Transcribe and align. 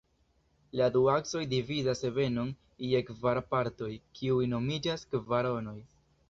La 0.79 0.85
du 0.93 1.01
aksoj 1.15 1.41
dividas 1.51 2.01
ebenon 2.09 2.49
je 2.93 3.03
kvar 3.11 3.41
partoj, 3.53 3.91
kiuj 4.21 4.49
nomiĝas 4.57 5.07
kvaronoj. 5.15 5.77